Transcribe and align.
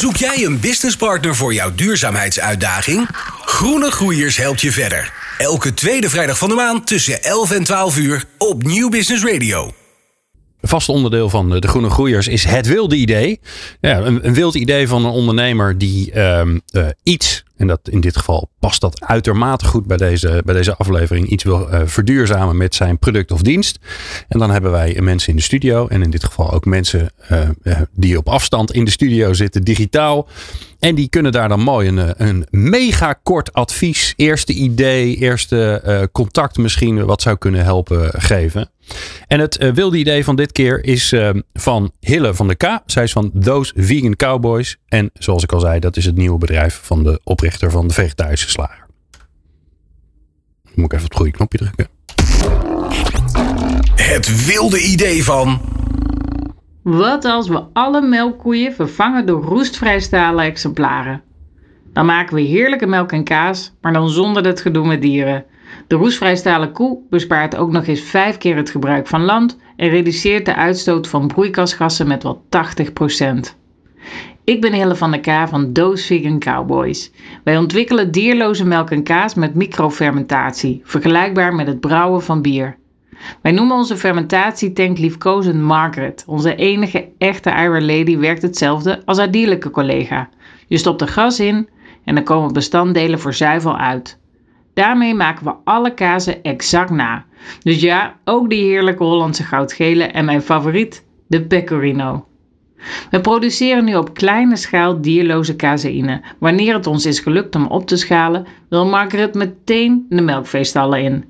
Zoek 0.00 0.16
jij 0.16 0.44
een 0.44 0.60
businesspartner 0.60 1.34
voor 1.34 1.54
jouw 1.54 1.74
duurzaamheidsuitdaging? 1.74 3.08
Groene 3.44 3.90
Groeiers 3.90 4.36
helpt 4.36 4.60
je 4.60 4.72
verder. 4.72 5.12
Elke 5.38 5.74
tweede 5.74 6.10
vrijdag 6.10 6.38
van 6.38 6.48
de 6.48 6.54
maand 6.54 6.86
tussen 6.86 7.22
11 7.22 7.50
en 7.50 7.64
12 7.64 7.98
uur 7.98 8.24
op 8.38 8.62
Nieuw 8.62 8.88
Business 8.88 9.24
Radio. 9.24 9.72
Een 10.60 10.68
vast 10.68 10.88
onderdeel 10.88 11.30
van 11.30 11.60
de 11.60 11.68
Groene 11.68 11.90
Groeiers 11.90 12.28
is 12.28 12.44
het 12.44 12.66
wilde 12.66 12.96
idee. 12.96 13.40
Ja, 13.80 13.98
een, 13.98 14.26
een 14.26 14.34
wild 14.34 14.54
idee 14.54 14.88
van 14.88 15.04
een 15.04 15.10
ondernemer 15.10 15.78
die 15.78 16.12
ehm, 16.12 16.58
eh, 16.70 16.86
iets, 17.02 17.44
en 17.60 17.66
dat 17.66 17.80
in 17.90 18.00
dit 18.00 18.16
geval 18.16 18.50
past 18.58 18.80
dat 18.80 19.04
uitermate 19.04 19.64
goed 19.64 19.86
bij 19.86 19.96
deze, 19.96 20.42
bij 20.44 20.54
deze 20.54 20.76
aflevering, 20.76 21.28
iets 21.28 21.44
wil 21.44 21.70
eh, 21.70 21.80
verduurzamen 21.84 22.56
met 22.56 22.74
zijn 22.74 22.98
product 22.98 23.32
of 23.32 23.42
dienst. 23.42 23.78
En 24.28 24.38
dan 24.38 24.50
hebben 24.50 24.70
wij 24.70 24.96
mensen 25.00 25.30
in 25.30 25.36
de 25.36 25.42
studio, 25.42 25.86
en 25.86 26.02
in 26.02 26.10
dit 26.10 26.24
geval 26.24 26.52
ook 26.52 26.64
mensen 26.64 27.10
eh, 27.28 27.48
die 27.92 28.18
op 28.18 28.28
afstand 28.28 28.72
in 28.72 28.84
de 28.84 28.90
studio 28.90 29.32
zitten, 29.32 29.62
digitaal. 29.62 30.28
En 30.78 30.94
die 30.94 31.08
kunnen 31.08 31.32
daar 31.32 31.48
dan 31.48 31.60
mooi 31.60 31.88
een, 31.88 32.14
een 32.16 32.46
mega 32.50 33.12
kort 33.12 33.52
advies, 33.52 34.12
eerste 34.16 34.52
idee, 34.52 35.16
eerste 35.16 36.08
contact 36.12 36.58
misschien, 36.58 37.04
wat 37.04 37.22
zou 37.22 37.36
kunnen 37.36 37.64
helpen 37.64 38.20
geven. 38.20 38.70
En 39.26 39.40
het 39.40 39.72
wilde 39.74 39.96
idee 39.96 40.24
van 40.24 40.36
dit 40.36 40.52
keer 40.52 40.84
is 40.84 41.14
van 41.52 41.92
Hille 42.00 42.34
van 42.34 42.48
de 42.48 42.54
K. 42.54 42.80
Zij 42.86 43.02
is 43.02 43.12
van 43.12 43.32
Those 43.40 43.72
Vegan 43.76 44.16
Cowboys. 44.16 44.76
En 44.88 45.10
zoals 45.14 45.42
ik 45.42 45.52
al 45.52 45.60
zei, 45.60 45.80
dat 45.80 45.96
is 45.96 46.04
het 46.04 46.16
nieuwe 46.16 46.38
bedrijf 46.38 46.80
van 46.82 47.02
de 47.02 47.20
oprichter 47.24 47.49
van 47.58 47.88
de 47.88 47.94
vegetarische 47.94 48.50
slager. 48.50 48.86
Moet 50.74 50.84
ik 50.84 50.92
even 50.92 51.04
op 51.04 51.10
het 51.10 51.16
goede 51.16 51.32
knopje 51.32 51.58
drukken. 51.58 51.88
Het 53.94 54.46
wilde 54.46 54.80
idee 54.82 55.24
van. 55.24 55.60
Wat 56.82 57.24
als 57.24 57.48
we 57.48 57.62
alle 57.72 58.00
melkkoeien 58.00 58.74
vervangen 58.74 59.26
door 59.26 59.42
roestvrij 59.42 60.00
stalen 60.00 60.44
exemplaren? 60.44 61.22
Dan 61.92 62.06
maken 62.06 62.34
we 62.34 62.40
heerlijke 62.40 62.86
melk 62.86 63.12
en 63.12 63.24
kaas, 63.24 63.72
maar 63.80 63.92
dan 63.92 64.10
zonder 64.10 64.44
het 64.44 64.60
gedoe 64.60 64.86
met 64.86 65.02
dieren. 65.02 65.44
De 65.86 65.96
roestvrijstalen 65.96 66.72
koe 66.72 66.98
bespaart 67.10 67.56
ook 67.56 67.70
nog 67.70 67.86
eens 67.86 68.00
vijf 68.00 68.38
keer 68.38 68.56
het 68.56 68.70
gebruik 68.70 69.06
van 69.06 69.22
land 69.22 69.58
en 69.76 69.88
reduceert 69.88 70.44
de 70.44 70.54
uitstoot 70.54 71.08
van 71.08 71.26
broeikasgassen 71.26 72.08
met 72.08 72.22
wel 72.22 72.44
80%. 72.44 73.58
Ik 74.44 74.60
ben 74.60 74.72
Hille 74.72 74.94
van 74.94 75.10
der 75.10 75.20
K 75.20 75.48
van 75.48 75.72
Doos 75.72 76.06
Vegan 76.06 76.38
Cowboys. 76.38 77.12
Wij 77.44 77.58
ontwikkelen 77.58 78.10
dierloze 78.10 78.66
melk 78.66 78.90
en 78.90 79.02
kaas 79.02 79.34
met 79.34 79.54
microfermentatie, 79.54 80.80
vergelijkbaar 80.84 81.54
met 81.54 81.66
het 81.66 81.80
brouwen 81.80 82.22
van 82.22 82.42
bier. 82.42 82.76
Wij 83.42 83.52
noemen 83.52 83.76
onze 83.76 83.96
fermentatietank 83.96 84.98
liefkozend 84.98 85.60
Margaret. 85.60 86.24
Onze 86.26 86.54
enige 86.54 87.08
echte 87.18 87.50
Iron 87.50 87.84
Lady 87.84 88.18
werkt 88.18 88.42
hetzelfde 88.42 89.02
als 89.04 89.18
haar 89.18 89.30
dierlijke 89.30 89.70
collega. 89.70 90.28
Je 90.66 90.76
stopt 90.76 91.00
er 91.00 91.08
gas 91.08 91.40
in 91.40 91.68
en 92.04 92.16
er 92.16 92.22
komen 92.22 92.52
bestanddelen 92.52 93.20
voor 93.20 93.34
zuivel 93.34 93.76
uit. 93.76 94.18
Daarmee 94.74 95.14
maken 95.14 95.44
we 95.44 95.54
alle 95.64 95.94
kazen 95.94 96.42
exact 96.42 96.90
na. 96.90 97.24
Dus 97.62 97.80
ja, 97.80 98.16
ook 98.24 98.50
die 98.50 98.64
heerlijke 98.64 99.04
Hollandse 99.04 99.44
goudgele 99.44 100.04
en 100.04 100.24
mijn 100.24 100.42
favoriet, 100.42 101.04
de 101.26 101.42
pecorino. 101.42 102.28
We 103.10 103.20
produceren 103.20 103.84
nu 103.84 103.94
op 103.94 104.14
kleine 104.14 104.56
schaal 104.56 105.00
dierloze 105.00 105.56
caseïne. 105.56 106.20
Wanneer 106.38 106.74
het 106.74 106.86
ons 106.86 107.06
is 107.06 107.20
gelukt 107.20 107.54
om 107.54 107.66
op 107.66 107.86
te 107.86 107.96
schalen, 107.96 108.46
wil 108.68 108.86
Margaret 108.86 109.34
meteen 109.34 110.06
de 110.08 110.22
melkveestallen 110.22 111.02
in. 111.02 111.24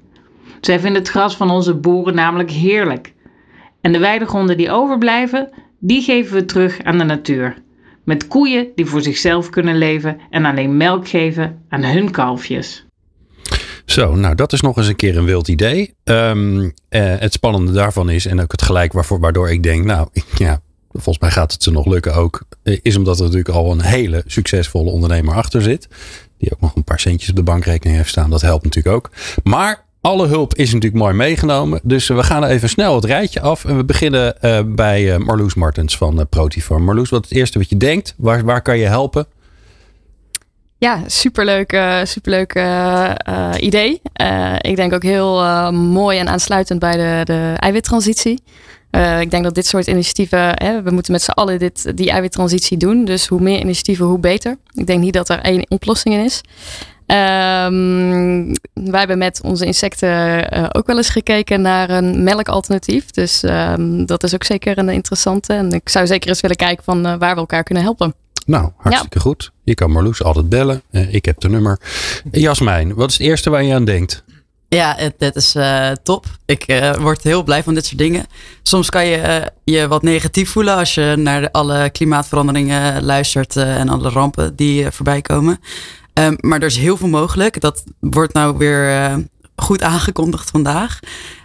Zij 0.61 0.81
vindt 0.81 0.98
het 0.98 1.09
gras 1.09 1.37
van 1.37 1.51
onze 1.51 1.75
boeren 1.75 2.15
namelijk 2.15 2.51
heerlijk. 2.51 3.12
En 3.81 3.93
de 3.93 3.98
weidegronden 3.98 4.56
die 4.56 4.71
overblijven, 4.71 5.48
die 5.78 6.03
geven 6.03 6.34
we 6.34 6.45
terug 6.45 6.83
aan 6.83 6.98
de 6.98 7.05
natuur. 7.05 7.56
Met 8.05 8.28
koeien 8.28 8.67
die 8.75 8.87
voor 8.87 9.03
zichzelf 9.03 9.51
kunnen 9.51 9.78
leven 9.78 10.19
en 10.31 10.45
alleen 10.45 10.77
melk 10.77 11.09
geven 11.09 11.62
aan 11.69 11.84
hun 11.84 12.11
kalfjes. 12.11 12.84
Zo, 13.84 14.15
nou 14.15 14.34
dat 14.34 14.53
is 14.53 14.61
nog 14.61 14.77
eens 14.77 14.87
een 14.87 14.97
keer 14.97 15.17
een 15.17 15.25
wild 15.25 15.48
idee. 15.48 15.95
Um, 16.05 16.72
eh, 16.89 17.15
het 17.19 17.33
spannende 17.33 17.72
daarvan 17.72 18.10
is, 18.10 18.27
en 18.27 18.41
ook 18.41 18.53
het 18.53 18.62
gelijk 18.62 18.93
waarvoor, 18.93 19.21
waardoor 19.21 19.50
ik 19.50 19.62
denk, 19.62 19.84
nou 19.84 20.09
ja, 20.37 20.60
volgens 20.93 21.19
mij 21.19 21.31
gaat 21.31 21.53
het 21.53 21.62
ze 21.62 21.71
nog 21.71 21.87
lukken 21.87 22.15
ook, 22.15 22.43
eh, 22.62 22.78
is 22.83 22.97
omdat 22.97 23.17
er 23.17 23.23
natuurlijk 23.23 23.55
al 23.55 23.73
een 23.73 23.83
hele 23.83 24.23
succesvolle 24.27 24.91
ondernemer 24.91 25.34
achter 25.34 25.62
zit. 25.62 25.89
Die 26.39 26.53
ook 26.53 26.61
nog 26.61 26.77
een 26.77 26.84
paar 26.84 27.01
centjes 27.01 27.31
op 27.31 27.37
de 27.37 27.43
bankrekening 27.43 27.97
heeft 27.97 28.11
staan. 28.11 28.31
Dat 28.31 28.41
helpt 28.41 28.65
natuurlijk 28.65 28.97
ook. 28.97 29.11
Maar 29.43 29.84
alle 30.01 30.27
hulp 30.27 30.55
is 30.55 30.73
natuurlijk 30.73 31.03
mooi 31.03 31.15
meegenomen. 31.15 31.81
Dus 31.83 32.09
we 32.09 32.23
gaan 32.23 32.45
even 32.45 32.69
snel 32.69 32.95
het 32.95 33.05
rijtje 33.05 33.41
af. 33.41 33.65
En 33.65 33.77
we 33.77 33.84
beginnen 33.84 34.34
uh, 34.41 34.61
bij 34.67 35.03
uh, 35.03 35.17
Marloes 35.17 35.55
Martens 35.55 35.97
van 35.97 36.27
Protiform. 36.28 36.84
Marloes, 36.84 37.11
wat 37.11 37.25
het 37.25 37.33
eerste 37.33 37.59
wat 37.59 37.69
je 37.69 37.77
denkt? 37.77 38.15
Waar, 38.17 38.45
waar 38.45 38.62
kan 38.62 38.78
je 38.78 38.87
helpen? 38.87 39.27
Ja, 40.78 41.03
superleuk, 41.07 41.81
superleuk 42.05 42.53
idee. 43.57 44.01
ik 44.59 44.77
denk 44.77 44.93
ook 44.93 45.03
heel 45.03 45.43
mooi 45.72 46.19
en 46.19 46.28
aansluitend 46.28 46.78
bij 46.78 46.97
de, 46.97 47.21
de 47.25 47.55
eiwittransitie. 47.57 48.43
Ik 49.21 49.31
denk 49.31 49.45
dat 49.45 49.55
dit 49.55 49.67
soort 49.67 49.87
initiatieven, 49.87 50.39
hè, 50.39 50.83
we 50.83 50.91
moeten 50.91 51.12
met 51.12 51.23
z'n 51.23 51.31
allen 51.31 51.59
dit, 51.59 51.97
die 51.97 52.11
eiwittransitie 52.11 52.77
doen. 52.77 53.05
Dus 53.05 53.27
hoe 53.27 53.41
meer 53.41 53.61
initiatieven, 53.61 54.06
hoe 54.06 54.19
beter. 54.19 54.56
Ik 54.75 54.87
denk 54.87 55.01
niet 55.01 55.12
dat 55.12 55.28
er 55.28 55.41
één 55.41 55.71
oplossing 55.71 56.15
in 56.15 56.25
is. 56.25 56.41
Um, 57.06 58.53
wij 58.73 58.99
hebben 58.99 59.19
met 59.19 59.41
onze 59.43 59.67
insecten 59.67 60.75
ook 60.75 60.87
wel 60.87 60.97
eens 60.97 61.09
gekeken 61.09 61.61
naar 61.61 61.91
een 61.91 62.23
melkalternatief. 62.23 63.11
Dus 63.11 63.43
um, 63.43 64.06
dat 64.06 64.23
is 64.23 64.34
ook 64.34 64.45
zeker 64.45 64.78
een 64.78 64.89
interessante. 64.89 65.53
En 65.53 65.72
ik 65.72 65.89
zou 65.89 66.07
zeker 66.07 66.28
eens 66.28 66.41
willen 66.41 66.57
kijken 66.57 66.84
van 66.84 67.03
waar 67.03 67.34
we 67.34 67.41
elkaar 67.41 67.62
kunnen 67.62 67.83
helpen. 67.83 68.15
Nou, 68.47 68.71
hartstikke 68.77 69.19
ja. 69.19 69.25
goed. 69.25 69.51
Je 69.65 69.75
kan 69.75 69.91
Marloes 69.91 70.22
altijd 70.22 70.49
bellen. 70.49 70.83
Uh, 70.91 71.15
ik 71.15 71.25
heb 71.25 71.41
de 71.41 71.49
nummer. 71.49 71.81
Jasmijn, 72.31 72.95
wat 72.95 73.11
is 73.11 73.19
het 73.19 73.27
eerste 73.27 73.51
waar 73.51 73.62
je 73.62 73.75
aan 73.75 73.84
denkt? 73.84 74.25
Ja, 74.76 75.10
dat 75.19 75.36
is 75.36 75.56
uh, 75.56 75.91
top. 76.03 76.26
Ik 76.44 76.69
uh, 76.69 76.94
word 76.94 77.22
heel 77.22 77.42
blij 77.42 77.62
van 77.62 77.75
dit 77.75 77.86
soort 77.86 77.98
dingen. 77.98 78.26
Soms 78.62 78.88
kan 78.91 79.06
je 79.06 79.53
je 79.64 79.88
wat 79.88 80.03
negatief 80.03 80.50
voelen 80.50 80.76
als 80.76 80.94
je 80.94 81.14
naar 81.19 81.50
alle 81.50 81.91
klimaatveranderingen 81.91 83.04
luistert 83.04 83.56
en 83.56 83.88
alle 83.88 84.09
rampen 84.09 84.56
die 84.56 84.91
voorbij 84.91 85.20
komen. 85.20 85.60
Um, 86.14 86.36
maar 86.41 86.59
er 86.60 86.66
is 86.66 86.76
heel 86.76 86.97
veel 86.97 87.09
mogelijk. 87.09 87.60
Dat 87.60 87.84
wordt 88.00 88.32
nou 88.32 88.56
weer 88.56 89.19
goed 89.56 89.82
aangekondigd 89.82 90.50
vandaag. 90.50 90.98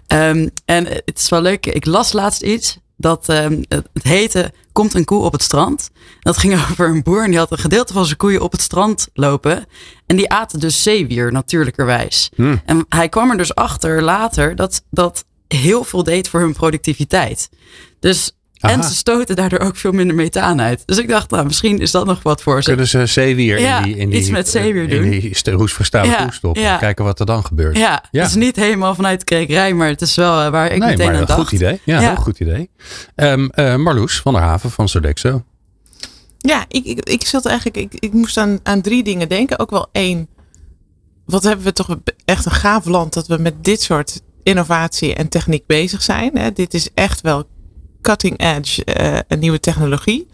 Um, 0.07 0.49
en 0.65 0.85
het 0.85 1.19
is 1.19 1.29
wel 1.29 1.41
leuk. 1.41 1.65
Ik 1.65 1.85
las 1.85 2.13
laatst 2.13 2.41
iets 2.41 2.77
dat 2.97 3.29
um, 3.29 3.63
het 3.69 4.03
heette 4.03 4.51
Komt 4.75 4.93
een 4.93 5.05
koe 5.05 5.23
op 5.23 5.31
het 5.31 5.41
strand. 5.41 5.89
Dat 6.19 6.37
ging 6.37 6.53
over 6.71 6.87
een 6.87 7.03
boer 7.03 7.23
en 7.23 7.29
die 7.29 7.39
had 7.39 7.51
een 7.51 7.57
gedeelte 7.57 7.93
van 7.93 8.05
zijn 8.05 8.17
koeien 8.17 8.41
op 8.41 8.51
het 8.51 8.61
strand 8.61 9.07
lopen. 9.13 9.65
En 10.05 10.15
die 10.15 10.29
aten 10.29 10.59
dus 10.59 10.83
zeewier, 10.83 11.31
natuurlijkerwijs. 11.31 12.31
Hmm. 12.35 12.61
En 12.65 12.85
hij 12.89 13.09
kwam 13.09 13.31
er 13.31 13.37
dus 13.37 13.55
achter 13.55 14.01
later 14.01 14.55
dat 14.55 14.83
dat 14.89 15.25
heel 15.47 15.83
veel 15.83 16.03
deed 16.03 16.29
voor 16.29 16.39
hun 16.39 16.53
productiviteit. 16.53 17.49
Dus 17.99 18.31
en 18.69 18.83
ze 18.83 18.95
stoten 18.95 19.35
daardoor 19.35 19.59
ook 19.59 19.75
veel 19.75 19.91
minder 19.91 20.15
methaan 20.15 20.61
uit. 20.61 20.83
Dus 20.85 20.97
ik 20.97 21.07
dacht, 21.07 21.29
nou, 21.29 21.45
misschien 21.45 21.79
is 21.79 21.91
dat 21.91 22.05
nog 22.05 22.23
wat 22.23 22.41
voor 22.41 22.63
ze. 22.63 22.69
Kunnen 22.69 22.87
ze 22.87 23.05
zeewier 23.05 23.59
ja, 23.59 23.77
in 23.77 23.83
die, 23.83 23.97
in 23.97 24.09
die, 24.09 24.19
iets 24.19 24.29
met 24.29 24.49
zeewier 24.49 24.89
doen. 24.89 25.03
In 25.03 25.19
die 25.19 25.51
roestverstalen 25.51 26.09
ja, 26.09 26.31
stoppen. 26.31 26.61
Ja. 26.61 26.77
Kijken 26.77 27.05
wat 27.05 27.19
er 27.19 27.25
dan 27.25 27.45
gebeurt. 27.45 27.77
Ja, 27.77 28.03
ja, 28.11 28.21
het 28.21 28.29
is 28.29 28.35
niet 28.35 28.55
helemaal 28.55 28.95
vanuit 28.95 29.19
de 29.19 29.25
krekerij, 29.25 29.73
maar 29.73 29.87
het 29.87 30.01
is 30.01 30.15
wel 30.15 30.49
waar 30.49 30.71
ik 30.71 30.79
nee, 30.79 30.89
meteen 30.89 31.05
maar 31.05 31.15
aan 31.15 31.21
een 31.21 31.27
dacht. 31.27 31.39
goed 31.39 31.51
idee. 31.51 31.79
Ja, 31.83 31.99
heel 31.99 32.15
goed 32.15 32.39
idee. 32.39 32.69
Um, 33.15 33.51
uh, 33.55 33.75
Marloes 33.75 34.21
van 34.21 34.33
der 34.33 34.41
Haven 34.41 34.71
van 34.71 34.89
Sodexo. 34.89 35.43
Ja, 36.37 36.65
ik, 36.67 36.85
ik, 36.85 37.09
ik 37.09 37.25
zat 37.25 37.45
eigenlijk, 37.45 37.77
ik, 37.77 37.93
ik 37.99 38.13
moest 38.13 38.37
aan, 38.37 38.59
aan 38.63 38.81
drie 38.81 39.03
dingen 39.03 39.29
denken. 39.29 39.59
Ook 39.59 39.69
wel 39.69 39.87
één. 39.91 40.27
Wat 41.25 41.43
hebben 41.43 41.65
we 41.65 41.73
toch 41.73 41.97
echt 42.25 42.45
een 42.45 42.51
gaaf 42.51 42.85
land 42.85 43.13
dat 43.13 43.27
we 43.27 43.37
met 43.37 43.63
dit 43.63 43.81
soort 43.81 44.21
innovatie 44.43 45.13
en 45.13 45.29
techniek 45.29 45.65
bezig 45.65 46.01
zijn. 46.01 46.37
Hè? 46.37 46.51
Dit 46.51 46.73
is 46.73 46.89
echt 46.93 47.21
wel 47.21 47.47
cutting 48.05 48.39
edge, 48.39 48.85
uh, 48.99 49.19
een 49.27 49.39
nieuwe 49.39 49.59
technologie. 49.59 50.27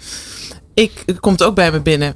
Ik, 0.73 1.03
het 1.05 1.19
komt 1.19 1.43
ook 1.43 1.55
bij 1.55 1.71
me 1.71 1.81
binnen. 1.81 2.15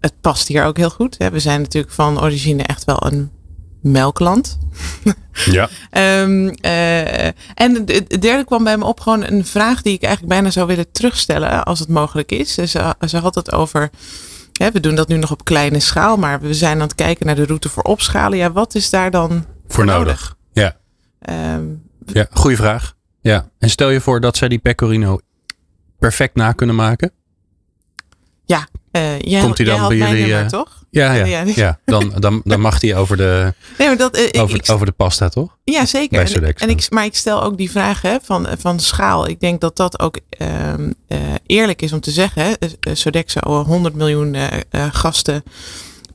Het 0.00 0.12
past 0.20 0.48
hier 0.48 0.64
ook 0.64 0.76
heel 0.76 0.90
goed. 0.90 1.14
Hè? 1.18 1.30
We 1.30 1.40
zijn 1.40 1.60
natuurlijk 1.60 1.92
van 1.92 2.20
origine 2.20 2.62
echt 2.62 2.84
wel 2.84 3.06
een 3.06 3.30
melkland. 3.80 4.58
Ja. 5.32 5.68
um, 6.22 6.46
uh, 6.64 7.26
en 7.54 7.74
het 7.86 8.20
derde 8.20 8.44
kwam 8.44 8.64
bij 8.64 8.76
me 8.76 8.84
op 8.84 9.00
gewoon 9.00 9.24
een 9.24 9.44
vraag 9.44 9.82
die 9.82 9.92
ik 9.92 10.02
eigenlijk 10.02 10.32
bijna 10.34 10.50
zou 10.50 10.66
willen 10.66 10.90
terugstellen 10.92 11.64
als 11.64 11.78
het 11.78 11.88
mogelijk 11.88 12.32
is. 12.32 12.54
Ze, 12.54 12.94
ze 13.06 13.18
had 13.18 13.34
het 13.34 13.52
over, 13.52 13.90
hè, 14.52 14.70
we 14.70 14.80
doen 14.80 14.94
dat 14.94 15.08
nu 15.08 15.16
nog 15.16 15.30
op 15.30 15.44
kleine 15.44 15.80
schaal, 15.80 16.16
maar 16.16 16.40
we 16.40 16.54
zijn 16.54 16.74
aan 16.74 16.86
het 16.86 16.94
kijken 16.94 17.26
naar 17.26 17.34
de 17.34 17.46
route 17.46 17.68
voor 17.68 17.82
opschalen. 17.82 18.38
Ja, 18.38 18.52
wat 18.52 18.74
is 18.74 18.90
daar 18.90 19.10
dan 19.10 19.44
voor 19.68 19.84
nodig? 19.84 20.04
nodig? 20.06 20.36
Ja. 20.52 20.76
Um, 21.54 21.82
ja, 22.06 22.26
goede 22.30 22.56
vraag. 22.56 22.95
Ja, 23.26 23.48
en 23.58 23.70
stel 23.70 23.90
je 23.90 24.00
voor 24.00 24.20
dat 24.20 24.36
zij 24.36 24.48
die 24.48 24.58
pecorino 24.58 25.18
perfect 25.98 26.34
na 26.34 26.52
kunnen 26.52 26.76
maken? 26.76 27.12
Ja, 28.44 28.68
uh, 28.92 29.18
jij, 29.18 29.42
komt 29.42 29.58
hij 29.58 29.66
dan 29.66 29.88
bij 29.88 29.96
jullie? 29.96 30.20
nummer, 30.20 30.42
eh, 30.42 30.46
toch? 30.46 30.84
ja, 30.90 31.12
ja, 31.12 31.24
Ja, 31.24 31.44
ja, 31.54 31.78
dan, 31.84 32.12
dan, 32.18 32.40
dan 32.44 32.60
mag 32.60 32.80
hij 32.80 32.96
over 32.96 33.16
de, 33.16 33.54
Nee, 33.78 33.88
maar 33.88 33.96
dat, 33.96 34.16
eh, 34.16 34.42
over, 34.42 34.56
ik, 34.56 34.70
over 34.70 34.86
de 34.86 34.92
pasta, 34.92 35.28
toch? 35.28 35.56
Ja, 35.64 35.86
zeker. 35.86 36.34
En, 36.34 36.54
en 36.54 36.68
ik, 36.68 36.90
maar 36.90 37.04
ik 37.04 37.16
stel 37.16 37.42
ook 37.42 37.56
die 37.56 37.70
vraag 37.70 38.02
hè, 38.02 38.16
van, 38.22 38.46
van 38.58 38.80
schaal. 38.80 39.28
Ik 39.28 39.40
denk 39.40 39.60
dat 39.60 39.76
dat 39.76 40.00
ook 40.00 40.18
ehm, 40.28 40.92
eh, 41.08 41.18
eerlijk 41.46 41.82
is 41.82 41.92
om 41.92 42.00
te 42.00 42.10
zeggen. 42.10 42.58
Eh, 42.58 42.68
eh, 42.80 42.94
Sodexo, 42.94 43.40
oh, 43.40 43.66
100 43.66 43.94
miljoen 43.94 44.34
eh, 44.34 44.46
eh, 44.70 44.86
gasten 44.92 45.42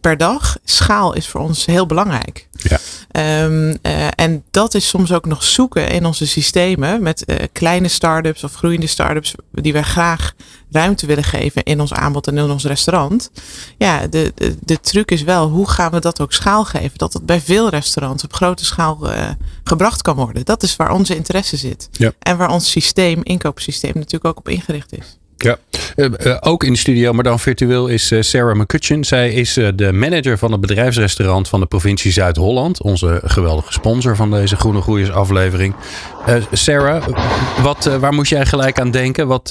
per 0.01 0.18
dag. 0.18 0.57
Schaal 0.63 1.13
is 1.13 1.27
voor 1.27 1.42
ons 1.42 1.65
heel 1.65 1.86
belangrijk. 1.86 2.48
Ja. 2.51 2.80
Ehm, 3.12 3.75
eh, 3.81 4.07
en 4.15 4.44
dat 4.51 4.74
is 4.74 4.88
soms 4.88 5.12
ook 5.12 5.25
nog 5.25 5.44
zoeken 5.44 5.89
in 5.89 6.06
onze 6.06 6.27
systemen 6.27 7.03
met 7.03 7.25
eh, 7.25 7.36
kleine 7.51 7.88
start-ups 7.88 8.44
of 8.44 8.53
groeiende 8.53 8.88
start-ups 8.88 9.36
die 9.51 9.74
wij 9.74 9.81
graag 9.81 10.33
ruimte 10.71 11.06
willen 11.06 11.24
geven 11.24 11.63
in 11.63 11.80
ons 11.80 11.94
aanbod 11.94 12.27
en 12.27 12.38
in 12.38 12.50
ons 12.50 12.65
restaurant. 12.65 13.31
Ja, 13.77 14.07
de, 14.07 14.31
de, 14.36 14.56
de 14.59 14.80
truc 14.80 15.12
is 15.12 15.24
wel 15.24 15.50
hoe 15.50 15.69
gaan 15.69 15.92
we 15.92 16.00
dat 16.00 16.21
ook 16.21 16.33
schaal 16.33 16.65
geven? 16.65 16.98
Dat 16.98 17.13
het 17.13 17.25
bij 17.25 17.42
veel 17.42 17.69
restaurants 17.69 18.24
op 18.24 18.33
grote 18.33 18.65
schaal 18.65 19.12
eh, 19.12 19.30
gebracht 19.63 20.01
kan 20.01 20.15
worden. 20.15 20.45
Dat 20.45 20.63
is 20.63 20.75
waar 20.75 20.92
onze 20.92 21.15
interesse 21.15 21.57
zit. 21.57 21.89
Ja. 21.92 22.12
En 22.19 22.38
waar 22.38 22.51
ons 22.51 22.71
systeem, 22.71 23.19
inkoopsysteem 23.24 23.94
natuurlijk 23.94 24.25
ook 24.25 24.38
op 24.38 24.50
ingericht 24.50 24.98
is. 24.98 25.18
Ja. 25.38 25.57
Eh, 25.95 26.05
eh, 26.05 26.38
ook 26.39 26.63
in 26.63 26.71
de 26.71 26.79
studio, 26.79 27.13
maar 27.13 27.23
dan 27.23 27.39
virtueel, 27.39 27.88
is 27.88 28.11
eh, 28.11 28.21
Sarah 28.21 28.55
McCutcheon. 28.55 29.03
Zij 29.03 29.31
is 29.31 29.53
de 29.53 29.91
manager 29.93 30.38
van 30.38 30.51
het 30.51 30.61
bedrijfsrestaurant 30.61 31.47
van 31.47 31.59
de 31.59 31.65
provincie 31.65 32.11
Zuid-Holland. 32.11 32.81
Onze 32.81 33.21
geweldige 33.23 33.73
sponsor 33.73 34.15
van 34.15 34.31
deze 34.31 34.55
Groene 34.55 34.81
Groeiers 34.81 35.11
aflevering. 35.11 35.75
Sarah, 36.51 37.07
wat, 37.63 37.83
waar 37.99 38.13
moest 38.13 38.31
jij 38.31 38.45
gelijk 38.45 38.79
aan 38.79 38.91
denken? 38.91 39.27
Wat, 39.27 39.49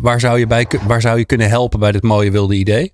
waar, 0.00 0.20
zou 0.20 0.38
je 0.38 0.46
bij, 0.46 0.66
waar 0.86 1.00
zou 1.00 1.18
je 1.18 1.24
kunnen 1.24 1.48
helpen 1.48 1.80
bij 1.80 1.92
dit 1.92 2.02
mooie 2.02 2.30
wilde 2.30 2.54
idee? 2.54 2.92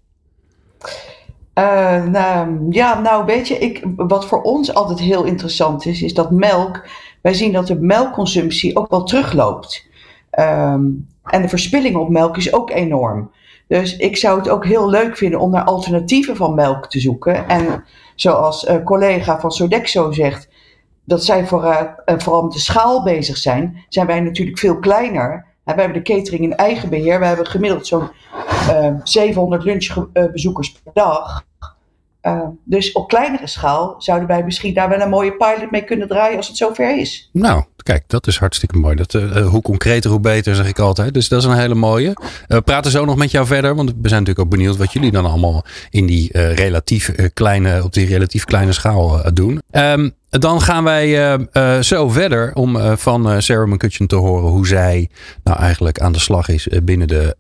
Nou, 2.10 2.66
ja, 2.70 3.00
nou 3.00 3.24
weet 3.24 3.48
je, 3.48 3.58
ik, 3.58 3.82
wat 3.96 4.26
voor 4.26 4.42
ons 4.42 4.74
altijd 4.74 4.98
heel 4.98 5.24
interessant 5.24 5.86
is, 5.86 6.02
is 6.02 6.14
dat 6.14 6.30
melk, 6.30 6.84
wij 7.20 7.34
zien 7.34 7.52
dat 7.52 7.66
de 7.66 7.80
melkconsumptie 7.80 8.76
ook 8.76 8.90
wel 8.90 9.04
terugloopt. 9.04 9.86
Ehm, 10.30 10.82
en 11.24 11.42
de 11.42 11.48
verspilling 11.48 11.96
op 11.96 12.08
melk 12.08 12.36
is 12.36 12.52
ook 12.52 12.70
enorm. 12.70 13.30
Dus 13.66 13.96
ik 13.96 14.16
zou 14.16 14.38
het 14.38 14.48
ook 14.48 14.64
heel 14.64 14.90
leuk 14.90 15.16
vinden 15.16 15.40
om 15.40 15.50
naar 15.50 15.64
alternatieven 15.64 16.36
van 16.36 16.54
melk 16.54 16.90
te 16.90 17.00
zoeken. 17.00 17.48
En 17.48 17.84
zoals 18.14 18.69
een 18.69 18.82
collega 18.82 19.40
van 19.40 19.50
Sodexo 19.50 20.12
zegt, 20.12 20.48
dat 21.04 21.24
zij 21.24 21.46
voor, 21.46 21.64
eh, 21.64 21.80
eh, 22.04 22.19
vooral 22.19 22.42
met 22.42 22.52
de 22.52 22.58
schaal 22.58 23.02
bezig 23.02 23.36
zijn, 23.36 23.84
zijn 23.88 24.06
wij 24.06 24.20
natuurlijk 24.20 24.58
veel 24.58 24.78
kleiner. 24.78 25.46
En 25.64 25.74
wij 25.74 25.84
hebben 25.84 26.02
de 26.04 26.12
catering 26.14 26.42
in 26.42 26.56
eigen 26.56 26.88
beheer. 26.88 27.19
We 27.19 27.26
hebben 27.26 27.46
gemiddeld 27.46 27.86
zo'n 27.86 28.10
eh, 28.69 28.94
700 29.04 29.64
lunchbezoekers 29.64 30.72
per 30.72 30.92
dag. 30.94 31.44
Eh, 32.22 32.40
dus 32.64 32.92
op 32.92 33.08
kleinere 33.08 33.46
schaal 33.46 33.94
zouden 33.98 34.28
wij 34.28 34.44
misschien 34.44 34.74
daar 34.74 34.88
wel 34.88 35.00
een 35.00 35.08
mooie 35.08 35.36
pilot 35.36 35.70
mee 35.70 35.84
kunnen 35.84 36.08
draaien 36.08 36.36
als 36.36 36.48
het 36.48 36.56
zover 36.56 36.98
is. 36.98 37.30
Nou, 37.32 37.64
kijk, 37.76 38.04
dat 38.06 38.26
is 38.26 38.38
hartstikke 38.38 38.78
mooi. 38.78 38.96
Dat, 38.96 39.14
eh, 39.14 39.36
eh, 39.36 39.46
hoe 39.46 39.62
concreter, 39.62 40.10
hoe 40.10 40.20
beter, 40.20 40.54
zeg 40.54 40.69
ik 40.69 40.78
altijd. 40.78 41.14
Dus 41.14 41.28
dat 41.28 41.38
is 41.40 41.48
een 41.48 41.58
hele 41.58 41.74
mooie. 41.74 42.16
We 42.46 42.60
praten 42.60 42.90
zo 42.90 43.04
nog 43.04 43.16
met 43.16 43.30
jou 43.30 43.46
verder, 43.46 43.74
want 43.74 43.88
we 43.88 44.08
zijn 44.08 44.20
natuurlijk 44.20 44.38
ook 44.38 44.58
benieuwd 44.58 44.76
wat 44.76 44.92
jullie 44.92 45.10
dan 45.10 45.24
allemaal 45.24 45.64
in 45.90 46.06
die 46.06 46.38
relatief 46.38 47.12
kleine, 47.34 47.84
op 47.84 47.92
die 47.92 48.06
relatief 48.06 48.44
kleine 48.44 48.72
schaal 48.72 49.20
doen. 49.34 49.62
Ehm, 49.70 50.10
dan 50.28 50.60
gaan 50.60 50.84
wij 50.84 51.38
zo 51.80 52.08
verder 52.08 52.54
om 52.54 52.96
van 52.96 53.42
Sarah 53.42 53.69
McCutcheon 53.69 54.08
te 54.08 54.16
horen 54.16 54.50
hoe 54.50 54.66
zij 54.66 55.08
nou 55.44 55.58
eigenlijk 55.58 56.00
aan 56.00 56.12
de 56.12 56.19
slag 56.19 56.48
is 56.48 56.69
binnen 56.82 57.08
de 57.08 57.36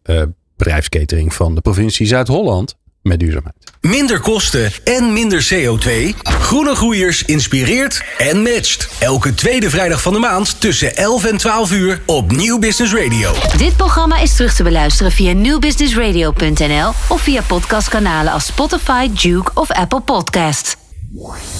bedrijfskatering 0.56 1.34
van 1.34 1.54
de 1.54 1.60
provincie 1.60 2.06
Zuid-Holland 2.06 2.76
met 3.02 3.20
duurzaamheid. 3.20 3.54
Minder 3.80 4.20
kosten 4.20 4.72
en 4.84 5.12
minder 5.12 5.48
CO2. 5.54 6.16
Groene 6.22 6.74
Groeiers 6.74 7.24
inspireert 7.24 8.02
en 8.18 8.42
matcht. 8.42 8.88
Elke 8.98 9.34
tweede 9.34 9.70
vrijdag 9.70 10.02
van 10.02 10.12
de 10.12 10.18
maand 10.18 10.60
tussen 10.60 10.96
11 10.96 11.24
en 11.24 11.36
12 11.36 11.72
uur 11.72 12.02
op 12.06 12.32
Nieuw 12.32 12.58
Business 12.58 12.94
Radio. 12.94 13.32
Dit 13.56 13.76
programma 13.76 14.18
is 14.18 14.36
terug 14.36 14.54
te 14.54 14.62
beluisteren 14.62 15.12
via 15.12 15.32
nieuwbusinessradio.nl 15.32 16.92
of 17.08 17.20
via 17.20 17.42
podcastkanalen 17.42 18.32
als 18.32 18.46
Spotify, 18.46 19.08
Duke 19.22 19.50
of 19.54 19.70
Apple 19.70 20.00
Podcast. 20.00 20.76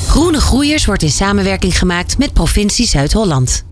Groene 0.07 0.41
Groeiers 0.41 0.85
wordt 0.85 1.03
in 1.03 1.11
samenwerking 1.11 1.79
gemaakt 1.79 2.19
met 2.19 2.33
provincie 2.33 2.87
Zuid-Holland. 2.87 3.65